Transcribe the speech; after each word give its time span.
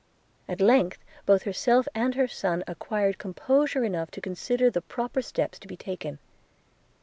At 0.49 0.59
length 0.61 0.97
both 1.27 1.43
herself 1.43 1.87
and 1.93 2.15
her 2.15 2.27
son 2.27 2.63
acquired 2.65 3.19
composure 3.19 3.83
enough 3.83 4.09
to 4.09 4.19
consider 4.19 4.65
of 4.65 4.73
the 4.73 4.81
proper 4.81 5.21
steps 5.21 5.59
to 5.59 5.67
be 5.67 5.77
taken. 5.77 6.17